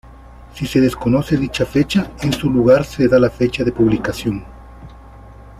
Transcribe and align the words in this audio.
Si 0.55 0.65
se 0.65 0.81
desconoce 0.81 1.37
dicha 1.37 1.63
fecha, 1.63 2.11
en 2.21 2.33
su 2.33 2.49
lugar 2.49 2.83
se 2.85 3.07
da 3.07 3.19
la 3.19 3.29
fecha 3.29 3.63
de 3.63 3.71
publicación. 3.71 4.43